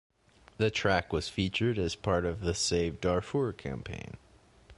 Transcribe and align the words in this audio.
The 0.57 0.71
track 0.71 1.13
was 1.13 1.29
featured 1.29 1.77
as 1.77 1.95
part 1.95 2.25
of 2.25 2.39
the 2.41 2.55
Save 2.55 3.01
Darfur 3.01 3.53
Campaign. 3.53 4.17